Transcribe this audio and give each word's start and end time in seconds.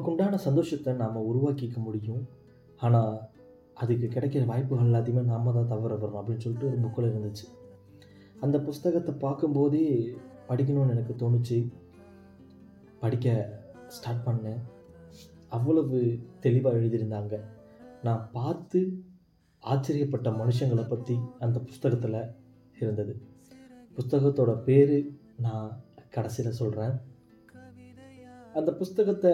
நமக்குண்டான 0.00 0.34
சந்தோஷத்தை 0.44 0.90
நாம் 1.00 1.26
உருவாக்கிக்க 1.30 1.78
முடியும். 1.78 2.20
ஆனால் 2.84 3.14
அதுக்கு 3.74 4.06
கிடைக்கிற 4.06 4.42
வாய்ப்புகள் 4.50 4.86
எல்லாத்தையுமே 4.86 5.22
நாம 5.30 5.52
தான் 5.52 5.68
தவற 5.68 5.94
வரணும் 5.94 6.20
அப்படின்னு 6.20 6.44
சொல்லிட்டு 6.44 6.68
ஒரு 6.68 6.78
புக்கில் 6.84 7.08
இருந்துச்சு. 7.10 7.46
அந்த 8.40 8.56
புஸ்தகத்தை 8.60 9.12
பார்க்கும்போதே 9.24 9.82
படிக்கணும்னு 10.48 10.94
எனக்கு 10.94 11.14
தோணுச்சு. 11.22 11.58
படிக்க 13.00 13.34
ஸ்டார்ட் 13.96 14.24
பண்ணேன். 14.28 14.60
அவ்வளவு 15.48 15.98
தெளிவாக 16.40 16.78
எழுதியிருந்தாங்க. 16.78 17.36
நான் 18.02 18.22
பார்த்து 18.32 18.80
ஆச்சரியப்பட்ட 19.62 20.30
மனுஷங்களை 20.42 20.86
பற்றி 20.88 21.16
அந்த 21.38 21.58
புஸ்தகத்தில் 21.60 22.20
இருந்தது. 22.80 23.14
புஸ்தகத்தோட 23.98 24.54
பேர் 24.68 24.96
நான் 25.48 25.68
கடைசியில் 26.16 26.58
சொல்கிறேன் 26.60 26.96
அந்த 28.58 28.70
புஸ்தகத்தை 28.72 29.32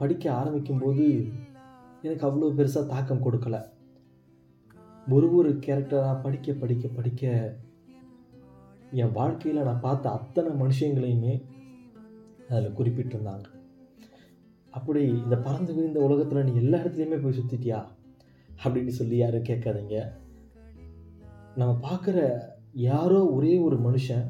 படிக்க 0.00 0.24
ஆரம்பிக்கும்போது 0.32 1.06
எனக்கு 2.02 2.24
அவ்வளோ 2.26 2.48
பெருசாக 2.58 2.90
தாக்கம் 2.92 3.24
கொடுக்கல. 3.24 3.56
ஒரு 5.14 5.28
ஒரு 5.34 5.50
கேரக்டராக 5.66 6.22
படிக்க 6.22 6.52
படிக்க 6.52 6.88
படிக்க 6.88 7.32
என் 9.00 9.12
வாழ்க்கையில் 9.12 9.66
நான் 9.68 9.84
பார்த்த 9.86 10.10
அத்தனை 10.10 10.50
மனுஷங்களையுமே 10.62 11.34
அதில் 12.50 12.76
குறிப்பிட்டிருந்தாங்க. 12.78 13.46
அப்படி 14.70 15.02
இந்த 15.24 15.36
பறந்து 15.38 15.74
விழுந்த 15.74 16.00
உலகத்தில் 16.00 16.44
நீ 16.44 16.54
எல்லா 16.54 16.78
இடத்துலையுமே 16.78 17.18
போய் 17.22 17.38
சுற்றிட்டியா 17.38 17.80
அப்படின்னு 18.64 18.92
சொல்லி 18.98 19.16
யாரும் 19.16 19.48
கேட்காதீங்க. 19.50 19.98
நம்ம 21.56 21.72
பார்க்குற 21.88 22.18
யாரோ 22.88 23.20
ஒரே 23.36 23.52
ஒரு 23.58 23.76
மனுஷன் 23.86 24.26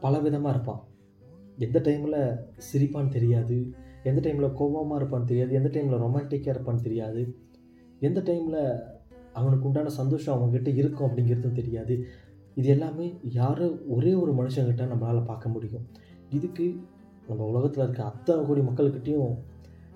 பல 0.00 0.20
விதமாக 0.20 0.54
இருப்பான். 0.54 0.82
எந்த 1.58 1.78
டைமில் 1.80 2.20
சிரிப்பான்னு 2.68 3.16
தெரியாது. 3.16 3.58
எந்த 4.04 4.20
டைமில் 4.24 4.52
கோபமாக 4.52 4.98
இருப்பான்னு 5.00 5.24
தெரியாது 5.24 5.52
எந்த 5.52 5.68
டைமில் 5.68 6.02
ரொமான்டிக்காக 6.04 6.54
இருப்பான்னு 6.54 6.86
தெரியாது 6.86 7.22
எந்த 8.00 8.20
டைமில் 8.20 8.60
அவனுக்கு 9.32 9.66
உண்டான 9.66 9.88
சந்தோஷம் 9.88 10.34
அவங்ககிட்ட 10.34 10.70
இருக்கும் 10.74 11.06
அப்படிங்கிறதும் 11.08 11.58
தெரியாது. 11.60 11.94
இது 12.54 12.68
எல்லாமே 12.68 13.06
யாரோ 13.22 13.66
ஒரே 13.88 14.14
ஒரு 14.14 14.32
மனுஷங்கிட்ட 14.32 14.84
நம்மளால் 14.92 15.24
பார்க்க 15.24 15.48
முடியும். 15.48 15.86
இதுக்கு 16.30 16.66
நம்ம 17.28 17.44
உலகத்தில் 17.44 17.84
இருக்க 17.84 18.04
அத்தனை 18.04 18.44
கோடி 18.44 18.60
மக்கள்கிட்டையும் 18.60 19.34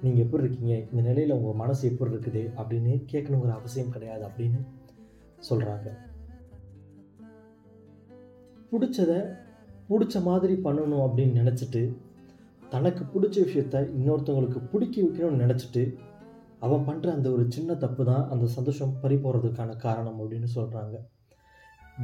நீங்கள் 0.03 0.25
எப்படி 0.25 0.43
இருக்கீங்க? 0.43 0.75
இந்த 0.91 1.03
நிலையில் 1.09 1.37
உங்கள் 1.37 1.61
மனசு 1.63 1.83
எப்படி 1.91 2.13
இருக்குது? 2.15 2.43
அப்படின்னு 2.61 2.93
கேட்கணுங்கிற 3.13 3.55
அவசியம் 3.61 3.91
கிடையாது 3.91 4.25
அப்படின்னு 4.29 4.61
சொல்கிறாங்க 5.51 5.89
பிடிச்சத 8.73 9.13
பிடிச்ச 9.89 10.23
மாதிரி 10.23 10.55
பண்ணணும் 10.65 11.05
அப்படின்னு 11.07 11.39
நினச்சிட்டு 11.41 11.83
தனக்கு 12.71 13.03
பிடிச்ச 13.05 13.37
விஷயத்த 13.49 13.77
இன்னொருத்தவங்களுக்கு 13.99 14.69
பிடிக்க 14.69 15.03
வைக்கணும்னு 15.03 15.43
நினச்சிட்டு 15.45 15.97
அவன் 16.61 16.87
பண்ணுற 16.87 17.07
அந்த 17.13 17.31
ஒரு 17.31 17.45
சின்ன 17.49 17.75
தப்பு 17.75 18.05
தான் 18.05 18.31
அந்த 18.31 18.47
சந்தோஷம் 18.47 19.01
பறி 19.01 19.15
போகிறதுக்கான 19.15 19.77
காரணம் 19.77 20.19
அப்படின்னு 20.21 20.49
சொல்கிறாங்க 20.55 20.97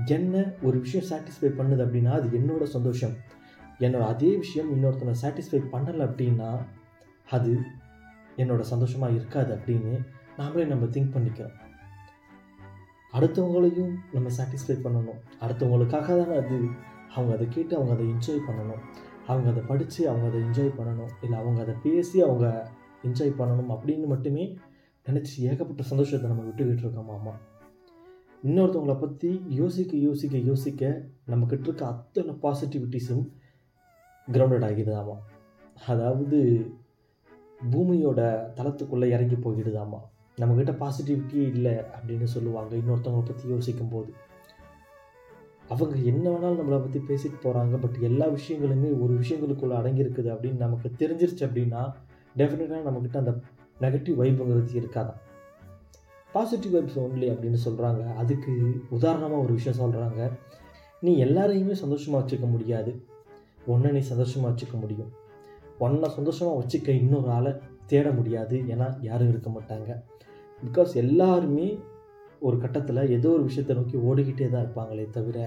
என்ன 0.06 0.52
ஒரு 0.62 0.80
விஷயம் 0.80 1.08
சாட்டிஸ்ஃபை 1.08 1.44
பண்ணுது 1.44 1.82
அப்படின்னா 1.84 2.10
அது 2.10 2.38
என்னோட 2.38 2.62
சந்தோஷம். 2.62 3.14
என்னோட 3.78 4.00
அதே 4.00 4.36
விஷயம் 4.36 4.70
இன்னொருத்தனை 4.74 5.14
சாட்டிஸ்ஃபை 5.22 5.60
பண்ணலை 5.72 6.04
அப்படின்னா 6.06 6.58
அது 7.30 7.58
என்னோட 8.36 8.60
சந்தோஷமாக 8.60 9.12
இருக்காது 9.12 9.56
அப்படின்னு 9.56 9.92
நாமளே 10.38 10.66
நம்ம 10.66 10.84
திங்க் 10.84 11.14
பண்ணிக்கிறோம். 11.14 11.54
அடுத்தவங்களையும் 13.12 13.94
நம்ம 14.12 14.28
சாட்டிஸ்ஃபை 14.38 14.76
பண்ணணும். 14.84 15.20
அடுத்தவங்களுக்காக 15.40 16.06
தானே 16.06 16.36
அது. 16.36 16.58
அவங்க 17.14 17.34
அதை 17.34 17.48
கேட்டு 17.48 17.76
அவங்க 17.76 17.94
அதை 17.94 18.06
என்ஜாய் 18.06 18.46
பண்ணணும். 18.48 18.82
அவங்க 19.26 19.48
அதை 19.50 19.62
படித்து 19.62 20.00
அவங்க 20.08 20.26
அதை 20.26 20.38
என்ஜாய் 20.40 20.76
பண்ணணும். 20.78 21.12
இல்லை 21.22 21.38
அவங்க 21.38 21.60
அதை 21.62 21.74
பேசி 21.82 22.22
அவங்க 22.22 22.46
என்ஜாய் 23.04 23.38
பண்ணணும் 23.38 23.72
அப்படின்னு 23.74 24.06
மட்டுமே 24.06 24.44
நினச்சி 25.06 25.38
ஏகப்பட்ட 25.38 25.82
சந்தோஷத்தை 25.82 26.30
நம்ம 26.30 26.44
விட்டுக்கிட்டு 26.48 26.84
இருக்கோம் 26.84 27.10
ஆமாம் 27.10 27.40
இன்னொருத்தவங்களை 28.42 28.96
பற்றி 29.00 29.30
யோசிக்க 29.48 29.96
யோசிக்க 29.96 30.36
யோசிக்க 30.36 31.02
நம்மக்கிட்ட 31.30 31.66
இருக்க 31.68 31.84
அத்தனை 31.86 32.32
பாசிட்டிவிட்டிஸும் 32.42 33.24
கிரவுண்டட் 34.28 34.66
ஆகிடுதாமா. 34.68 35.16
அதாவது 35.86 36.38
பூமியோட 37.72 38.20
தளத்துக்குள்ளே 38.58 39.06
இறங்கி 39.06 39.36
போயிடுதாமா. 39.36 40.00
நம்மக்கிட்ட 40.40 40.72
பாசிட்டிவிட்டி 40.82 41.40
இல்லை 41.54 41.72
அப்படின்னு 41.96 42.28
சொல்லுவாங்க 42.34 42.76
இன்னொருத்தவங்களை 42.76 43.26
பற்றி 43.26 43.48
யோசிக்கும் 43.48 43.88
போது 43.88 44.10
அவங்க 45.68 45.96
என்ன 45.96 46.30
வேணாலும் 46.30 46.58
நம்மளை 46.60 46.80
பற்றி 46.80 47.00
பேசிட்டு 47.08 47.44
போகிறாங்க 47.44 47.80
பட் 47.80 47.98
எல்லா 48.00 48.26
விஷயங்களுமே 48.26 49.02
ஒரு 49.02 49.14
விஷயங்களுக்குள்ளே 49.14 49.76
அடங்கியிருக்குது 49.80 50.30
அப்படின்னு 50.34 50.56
நமக்கு 50.56 50.90
தெரிஞ்சிருச்சு 50.98 51.44
அப்படின்னா 51.44 51.92
டெஃபினட்டாக 52.36 52.82
நம்மக்கிட்ட 52.86 53.16
அந்த 53.16 53.38
நெகட்டிவ் 53.80 54.18
வைப்புங்கிறது 54.20 54.74
இருக்காதான் 54.74 55.20
பாசிட்டிவ் 56.32 56.74
வைப்ஸ் 56.74 57.00
ஒன்லி 57.00 57.28
அப்படின்னு 57.30 57.56
சொல்கிறாங்க 57.64 58.14
அதுக்கு 58.14 58.80
உதாரணமாக 58.90 59.42
ஒரு 59.42 59.52
விஷயம் 59.52 59.80
சொல்கிறாங்க 59.80 60.30
நீ 61.00 61.24
எல்லாரையுமே 61.24 61.72
சந்தோஷமாக 61.72 62.26
வச்சுக்க 62.26 62.50
முடியாது. 62.50 63.04
ஒன்றை 63.66 63.92
நீ 63.92 63.98
சந்தோஷமாக 63.98 64.54
வச்சுக்க 64.54 64.80
முடியும். 64.80 65.10
ஒன்றை 65.78 66.10
சந்தோஷமாக 66.10 66.62
வச்சுக்க 66.62 66.88
இன்னொரு 66.88 67.30
ஆளை 67.30 67.52
தேட 67.86 68.10
முடியாது. 68.10 68.58
ஏன்னா 68.68 68.96
யாரும் 69.00 69.28
இருக்க 69.28 69.50
மாட்டாங்க. 69.50 70.02
பிகாஸ் 70.64 70.94
எல்லாருமே 70.94 71.78
ஒரு 72.46 72.56
கட்டத்தில் 72.62 73.00
ஏதோ 73.16 73.28
ஒரு 73.36 73.44
விஷயத்தை 73.48 73.74
நோக்கி 73.78 73.96
ஓடிக்கிட்டே 74.08 74.46
தான் 74.50 74.64
இருப்பாங்களே 74.64 75.04
தவிர 75.16 75.38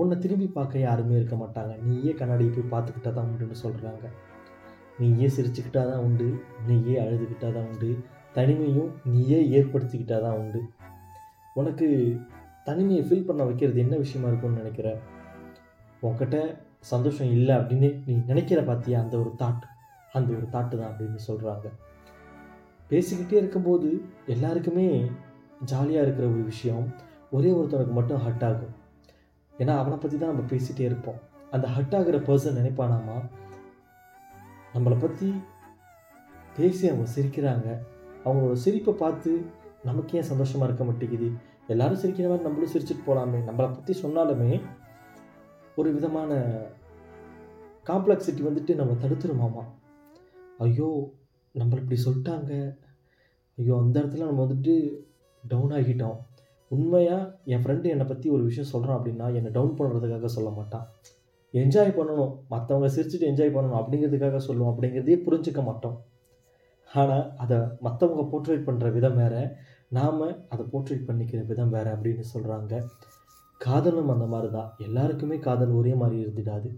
உன்னை 0.00 0.16
திரும்பி 0.24 0.48
பார்க்க 0.56 0.86
யாருமே 0.86 1.14
இருக்க 1.18 1.36
மாட்டாங்க. 1.42 1.72
நீயே 1.86 2.12
கண்ணாடியை 2.20 2.50
போய் 2.52 2.72
பார்த்துக்கிட்டா 2.74 3.12
தான் 3.18 3.28
உண்டுன்னு 3.30 3.58
சொல்கிறாங்க 3.64 4.04
நீயே 5.00 5.28
சிரிச்சுக்கிட்டா 5.36 5.82
தான் 5.90 6.04
உண்டு. 6.06 6.28
நீயே 6.68 6.94
அழுதுகிட்டா 7.04 7.48
தான் 7.56 7.68
உண்டு. 7.70 7.90
தனிமையும் 8.36 8.90
நீயே 9.12 9.40
ஏற்படுத்திக்கிட்டா 9.58 10.18
தான் 10.26 10.38
உண்டு. 10.42 10.60
உனக்கு 11.56 11.88
தனிமையை 12.68 13.02
ஃபீல் 13.08 13.28
பண்ண 13.28 13.42
வைக்கிறது 13.48 13.78
என்ன 13.84 13.96
விஷயமா 14.04 14.28
இருக்கும்னு 14.28 14.62
நினைக்கிற? 14.62 14.88
உன்கிட்ட 16.02 16.38
சந்தோஷம் 16.92 17.30
இல்லை 17.36 17.52
அப்படின்னு 17.58 17.88
நீ 18.06 18.14
நினைக்கிற 18.30 18.60
பார்த்தியா 18.70 18.98
அந்த 19.04 19.14
ஒரு 19.22 19.30
தாட் 19.42 19.64
அந்த 20.12 20.28
ஒரு 20.38 20.46
தாட்டு 20.54 20.74
தான் 20.78 20.90
அப்படின்னு 20.90 21.20
சொல்கிறாங்க 21.28 21.66
பேசிக்கிட்டே 22.90 23.36
இருக்கும்போது 23.40 23.88
எல்லாருக்குமே 24.28 24.88
ஜாலியாக 25.64 26.06
இருக்கிற 26.06 26.28
ஒரு 26.28 26.42
விஷயம் 26.42 26.94
ஒரே 27.30 27.50
ஒருத்தனுக்கு 27.50 27.92
மட்டும் 27.92 28.22
ஹட் 28.26 28.44
ஆகும். 28.44 28.74
ஏன்னா 29.58 29.78
அவனை 29.78 29.98
பற்றி 29.98 30.18
தான் 30.18 30.34
நம்ம 30.34 30.50
பேசிகிட்டே 30.50 30.80
இருப்போம். 30.80 31.18
அந்த 31.50 31.68
ஹட் 31.68 31.96
ஆகிற 31.96 32.18
பர்சன் 32.18 32.58
நினைப்பானாமா? 32.60 33.16
நம்மளை 34.74 35.00
பற்றி 35.00 35.34
பேசி 36.56 36.88
அவங்க 36.88 37.10
சிரிக்கிறாங்க. 37.16 37.78
அவங்களோட 38.24 38.52
சிரிப்பை 38.52 38.94
பார்த்து 38.94 39.44
நமக்கு 39.84 40.18
ஏன் 40.18 40.28
சந்தோஷமாக 40.30 40.64
இருக்க 40.64 40.84
மாட்டேங்குது? 40.84 41.32
எல்லாரும் 41.66 41.98
சிரிக்கிற 41.98 42.28
மாதிரி 42.28 42.42
நம்மளும் 42.42 42.72
சிரிச்சுட்டு 42.72 43.06
போகலாமே 43.06 43.38
நம்மளை 43.48 43.68
பற்றி 43.74 44.00
சொன்னாலுமே 44.02 44.62
ஒரு 45.74 45.92
விதமான 45.92 46.60
காம்ப்ளெக்சிட்டி 47.86 48.42
வந்துட்டு 48.48 48.74
நம்ம 48.74 48.92
தடுத்துருமாமா? 48.92 49.64
ஐயோ 50.58 51.12
நம்மளை 51.54 51.80
இப்படி 51.82 52.02
சொல்லிட்டாங்க. 52.04 52.76
ஐயோ 53.58 53.76
அந்த 53.76 54.00
இடத்துல 54.00 54.26
நம்ம 54.26 54.46
வந்துட்டு 54.46 55.05
டவுன் 55.48 55.70
ஆகிட்டோம். 55.70 56.16
உண்மையாக 56.68 57.38
என் 57.44 57.62
ஃப்ரெண்டு 57.62 57.86
என்னை 57.86 58.06
பற்றி 58.06 58.30
ஒரு 58.30 58.42
விஷயம் 58.42 58.70
சொல்கிறான் 58.70 58.98
அப்படின்னா 58.98 59.26
என்னை 59.34 59.50
டவுன் 59.50 59.76
பண்ணுறதுக்காக 59.78 60.24
சொல்ல 60.24 60.50
மாட்டான். 60.50 60.86
என்ஜாய் 61.54 61.96
பண்ணணும். 61.98 62.32
மற்றவங்க 62.50 62.88
சிரிச்சுட்டு 62.96 63.28
என்ஜாய் 63.30 63.54
பண்ணணும் 63.56 63.80
அப்படிங்கிறதுக்காக 63.80 64.36
சொல்லுவோம். 64.36 64.72
அப்படிங்கிறதையே 64.72 65.18
புரிஞ்சுக்க 65.26 65.62
மாட்டோம். 65.64 65.96
ஆனால் 66.90 67.36
அதை 67.36 67.56
மற்றவங்க 67.56 68.24
போர்ட்ரேட் 68.32 68.66
பண்ணுற 68.66 68.92
விதம் 68.92 69.16
வேறு. 69.16 69.42
நாம் 69.88 70.22
அதை 70.48 70.62
போர்ட்ரேட் 70.72 71.06
பண்ணிக்கிற 71.08 71.40
விதம் 71.46 71.70
வேறு 71.70 71.90
அப்படின்னு 71.90 72.24
சொல்கிறாங்க 72.34 72.74
காதலும் 73.60 74.08
அந்த 74.08 74.26
மாதிரி 74.26 74.48
தான் 74.52 74.72
எல்லாருக்குமே 74.78 75.36
காதல் 75.38 75.70
ஒரே 75.70 75.94
மாதிரி 75.94 76.16
இருந்துடாது. 76.24 76.70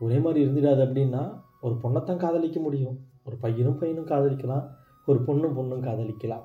ஒரே 0.00 0.18
மாதிரி 0.18 0.40
இருந்துடாது 0.46 0.80
அப்படின்னா 0.86 1.22
ஒரு 1.60 1.74
பொண்ணைத்தான் 1.82 2.22
காதலிக்க 2.24 2.58
முடியும். 2.60 2.96
ஒரு 3.24 3.36
பையனும் 3.36 3.78
பையனும் 3.78 4.06
காதலிக்கலாம். 4.06 4.64
ஒரு 5.06 5.18
பொண்ணும் 5.26 5.56
பொண்ணும் 5.58 5.84
காதலிக்கலாம். 5.88 6.44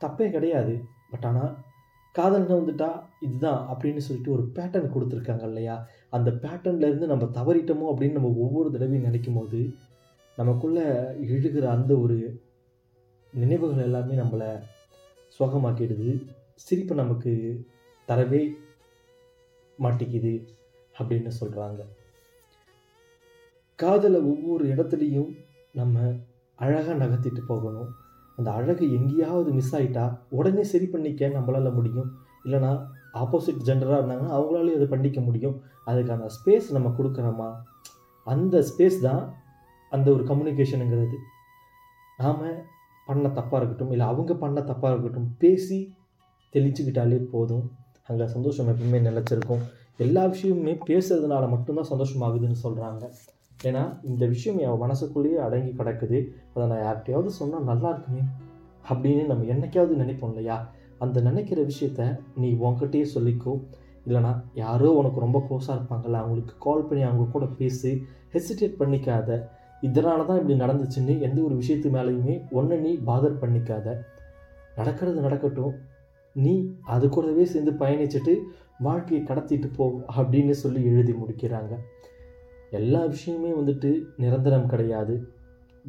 தப்பே 0.00 0.30
கிடையாது. 0.30 0.74
பட் 1.10 1.24
ஆனால் 1.24 1.52
காதல்னு 2.14 2.58
வந்துட்டா 2.58 2.88
இதுதான் 3.20 3.60
அப்படின்னு 3.72 4.02
சொல்லிட்டு 4.06 4.32
ஒரு 4.32 4.44
பேட்டர்ன் 4.54 4.92
கொடுத்துருக்காங்க 4.94 5.42
இல்லையா? 5.42 5.86
அந்த 6.10 6.30
பேட்டர்ன்லேருந்து 6.30 7.06
நம்ம 7.12 7.24
தவறிட்டோமோ 7.38 7.86
அப்படின்னு 7.92 8.18
நம்ம 8.18 8.32
ஒவ்வொரு 8.36 8.70
தடவையும் 8.70 9.04
நினைக்கும் 9.04 9.34
போது 9.34 9.60
நமக்குள்ளே 10.36 10.86
எழுகிற 11.34 11.66
அந்த 11.70 11.92
ஒரு 11.94 12.16
நினைவுகள் 13.32 13.84
எல்லாமே 13.84 14.14
நம்மளை 14.14 14.50
சோகமாக்கிடுது. 15.38 16.10
சிரிப்பு 16.54 16.94
நமக்கு 16.94 17.32
தரவே 18.08 18.42
மாட்டிக்குது 19.78 20.34
அப்படின்னு 20.98 21.30
சொல்கிறாங்க 21.40 21.80
காதலை 23.78 24.20
ஒவ்வொரு 24.20 24.64
இடத்துலையும் 24.74 25.32
நம்ம 25.72 26.12
அழகாக 26.54 27.04
நகர்த்திட்டு 27.04 27.42
போகணும். 27.46 27.90
அந்த 28.36 28.48
அழகு 28.50 28.84
எங்கேயாவது 28.98 29.50
மிஸ் 29.52 29.74
ஆகிட்டா 29.76 30.04
உடனே 30.28 30.64
சரி 30.72 30.86
பண்ணிக்க 30.86 31.28
நம்மளால் 31.28 31.76
முடியும். 31.78 32.08
இல்லைனா 32.44 32.72
ஆப்போசிட் 33.22 33.64
ஜெண்டராக 33.68 33.98
இருந்தாங்கன்னா 34.00 34.34
அவங்களாலையும் 34.38 34.78
அதை 34.78 34.88
பண்ணிக்க 34.94 35.20
முடியும். 35.20 35.56
அதுக்கான 35.86 36.28
ஸ்பேஸ் 36.36 36.66
நம்ம 36.76 36.88
கொடுக்குறோமா? 36.98 37.48
அந்த 38.26 38.64
ஸ்பேஸ் 38.68 38.98
தான் 39.00 39.22
அந்த 39.92 40.10
ஒரு 40.10 40.22
கம்யூனிகேஷனுங்கிறது 40.24 41.18
நாம் 42.18 42.44
பண்ண 43.06 43.28
தப்பாக 43.28 43.58
இருக்கட்டும் 43.60 43.90
இல்லை 43.90 44.06
அவங்க 44.06 44.34
பண்ண 44.34 44.60
தப்பாக 44.60 44.92
இருக்கட்டும் 44.94 45.28
பேசி 45.38 45.78
தெளிச்சுக்கிட்டாலே 46.52 47.18
போதும். 47.34 47.64
அங்கே 48.08 48.26
சந்தோஷம் 48.26 48.68
எப்பவுமே 48.72 48.98
நிலச்சிருக்கும். 49.08 49.62
எல்லா 50.04 50.22
விஷயமுமே 50.24 50.74
பேசுறதுனால 50.88 51.44
மட்டும்தான் 51.52 51.90
சந்தோஷமாகுதுன்னு 51.90 52.58
சொல்கிறாங்க 52.64 53.04
ஏன்னா 53.64 53.98
இந்த 54.04 54.26
விஷயம் 54.26 54.58
என் 54.58 54.76
மனசுக்குள்ளேயே 54.76 55.36
அடங்கி 55.36 55.70
கிடக்குது. 55.70 56.28
அதை 56.54 56.68
நான் 56.68 56.78
யார்கிட்டயாவது 56.78 57.26
சொன்னால் 57.26 57.64
நல்லா 57.64 57.90
இருக்குமே 57.90 58.20
அப்படின்னு 58.88 59.26
நம்ம 59.26 59.44
என்னைக்காவது 59.44 60.00
நினைப்போம் 60.02 60.28
இல்லையா? 60.28 60.72
அந்த 60.98 61.20
நினைக்கிற 61.20 61.62
விஷயத்த 61.62 62.18
நீ 62.36 62.52
உன்கிட்டயே 62.52 63.06
சொல்லிக்கோ. 63.14 63.64
இல்லைனா 64.06 64.42
யாரோ 64.54 64.90
உனக்கு 64.90 65.20
ரொம்ப 65.20 65.46
க்ளோஸாக 65.50 65.70
இருப்பாங்கல்ல 65.70 66.12
அவங்களுக்கு 66.12 66.54
கால் 66.58 66.84
பண்ணி 66.84 67.04
அவங்க 67.04 67.30
கூட 67.30 67.46
பேசி 67.46 68.02
ஹெசிடேட் 68.32 68.74
பண்ணிக்காத. 68.78 69.42
இதனால 69.80 70.26
தான் 70.26 70.48
இப்படி 70.48 70.54
நடந்துச்சுன்னு 70.54 71.20
எந்த 71.20 71.42
ஒரு 71.42 71.54
விஷயத்து 71.54 71.88
மேலேயுமே 71.96 72.50
ஒன்று 72.50 72.80
நீ 72.80 72.94
பாதர் 72.94 73.40
பண்ணிக்காத. 73.40 73.96
நடக்கிறது 74.76 75.20
நடக்கட்டும். 75.20 75.74
நீ 76.32 76.74
அது 76.84 77.08
கூடவே 77.08 77.44
சேர்ந்து 77.44 77.72
பயணிச்சுட்டு 77.72 78.38
வாழ்க்கையை 78.78 79.26
கடத்திட்டு 79.26 79.74
போ 79.76 80.00
அப்படின்னு 80.16 80.50
சொல்லி 80.50 80.84
எழுதி 80.84 81.12
முடிக்கிறாங்க. 81.12 81.76
எல்லா 82.70 83.04
விஷயமுமே 83.04 83.52
வந்துட்டு 83.60 84.02
நிரந்தரம் 84.16 84.66
கிடையாது. 84.66 85.28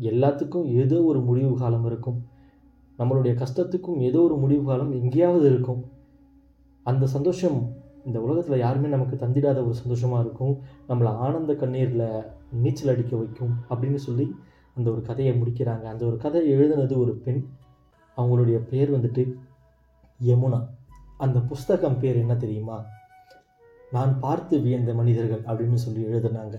எல்லாத்துக்கும் 0.02 0.66
ஏதோ 0.66 1.04
ஒரு 1.04 1.22
முடிவு 1.22 1.58
காலம் 1.58 1.86
இருக்கும். 1.86 2.26
நம்மளுடைய 3.00 3.44
கஷ்டத்துக்கும் 3.44 3.98
ஏதோ 3.98 4.22
ஒரு 4.22 4.38
முடிவு 4.38 4.64
காலம் 4.64 4.92
எங்கேயாவது 4.92 5.50
இருக்கும். 5.50 5.86
அந்த 6.84 7.06
சந்தோஷம் 7.06 7.74
இந்த 8.06 8.22
உலகத்தில் 8.22 8.58
யாருமே 8.58 8.88
நமக்கு 8.88 9.16
தந்திடாத 9.16 9.64
ஒரு 9.66 9.74
சந்தோஷமாக 9.74 10.24
இருக்கும். 10.24 10.60
நம்மளை 10.90 11.06
ஆனந்த 11.06 11.54
கண்ணீரில் 11.54 12.22
நீச்சல் 12.52 12.94
அடிக்க 12.94 13.16
வைக்கும் 13.16 13.54
அப்படின்னு 13.70 13.96
சொல்லி 13.96 14.36
அந்த 14.76 14.92
ஒரு 14.92 15.02
கதையை 15.02 15.42
முடிக்கிறாங்க. 15.42 15.82
அந்த 15.82 16.06
ஒரு 16.06 16.18
கதையை 16.18 16.60
எழுதினது 16.60 16.98
ஒரு 16.98 17.16
பெண். 17.16 17.46
அவங்களுடைய 18.18 18.58
பேர் 18.70 18.92
வந்துட்டு 18.92 19.34
யமுனா. 20.26 20.66
அந்த 21.18 21.40
புஸ்தகம் 21.40 22.00
பேர் 22.00 22.16
என்ன 22.16 22.36
தெரியுமா? 22.36 22.86
நான் 23.96 24.14
பார்த்து 24.20 24.56
வியந்த 24.60 24.92
மனிதர்கள் 24.94 25.44
அப்படின்னு 25.50 25.80
சொல்லி 25.84 26.02
எழுதுனாங்க. 26.08 26.56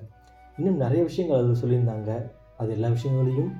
இன்னும் 0.58 0.82
நிறைய 0.84 1.00
விஷயங்கள் 1.08 1.40
அதில் 1.40 1.60
சொல்லியிருந்தாங்க. 1.62 2.10
அது 2.60 2.70
எல்லா 2.76 2.88
விஷயங்களையும் 2.88 3.50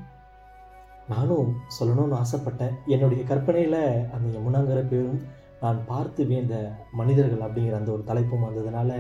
நானும் 1.13 1.51
சொல்லணும்னு 1.79 2.17
ஆசைப்பட்டேன். 2.23 2.75
என்னுடைய 2.95 3.23
கற்பனையில் 3.25 3.81
அந்த 4.15 4.27
யமுனாங்கிற 4.37 4.81
பேரும் 4.93 5.21
நான் 5.61 5.79
பார்த்து 5.87 6.25
வியந்த 6.31 6.57
மனிதர்கள் 7.01 7.45
அப்படிங்கிற 7.47 7.77
அந்த 7.81 7.93
ஒரு 7.93 8.03
தலைப்பும் 8.11 8.47
வந்ததுனால 8.49 8.91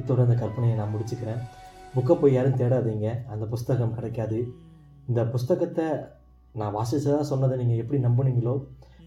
இத்தோட 0.00 0.20
அந்த 0.26 0.36
கற்பனையை 0.42 0.76
நான் 0.80 0.92
முடிச்சுக்கிறேன். 0.94 1.42
புக்கை 1.94 2.14
போய் 2.20 2.36
யாரும் 2.36 2.60
தேடாதீங்க. 2.60 3.08
அந்த 3.32 3.44
புஸ்தகம் 3.46 3.96
கிடைக்காது. 3.96 4.38
இந்த 5.08 5.20
புஸ்தகத்தை 5.34 5.86
நான் 6.60 6.74
வாசித்ததாக 6.78 7.24
சொன்னதை 7.32 7.54
நீங்கள் 7.60 7.80
எப்படி 7.82 8.00
நம்புனீங்களோ 8.04 8.54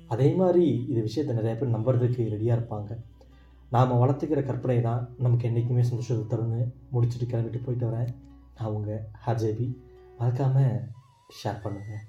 அதே 0.07 0.27
மாதிரி 0.41 0.65
இது 0.91 0.99
விஷயத்தை 1.07 1.33
நிறைய 1.35 1.53
பேர் 1.59 1.75
நம்புறதுக்கு 1.75 2.21
ரெடியாக 2.33 2.57
இருப்பாங்க. 2.57 2.91
நாம் 3.69 3.99
வளர்த்துக்கிற 4.01 4.41
கற்பனை 4.45 4.81
தான் 4.81 5.01
நமக்கு 5.17 5.47
என்றைக்குமே 5.47 5.83
சந்தோஷத்தை 5.83 6.25
தரும்னு 6.27 6.61
முடிச்சுட்டு 6.93 7.27
கிளம்பிட்டு 7.31 7.63
போயிட்டு 7.63 7.89
வரேன். 7.89 8.11
நான் 8.57 8.73
உங்கள் 8.73 9.01
ஹர்ஜேபி 9.25 9.67
மறக்காமல் 10.17 10.77
ஷேர் 11.39 11.63
பண்ணுங்கள் 11.63 12.03